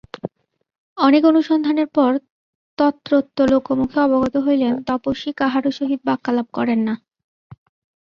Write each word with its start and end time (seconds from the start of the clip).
অনেক 0.97 1.23
অনুসন্ধানের 1.25 1.89
পর 1.95 2.11
তত্রত্য 2.77 3.37
লোকমুখে 3.43 3.97
অবগত 4.01 4.35
হইলেন 4.37 4.73
তপস্বী 4.87 5.31
কাহারও 5.37 5.71
সহিত 5.79 5.99
বাক্যালাপ 6.05 6.47
করেন 6.53 6.79
না। 6.87 6.93